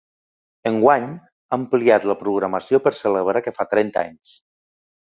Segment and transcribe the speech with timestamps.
[0.69, 4.39] Enguany ha ampliat la programació per celebrar que fa trenta anys.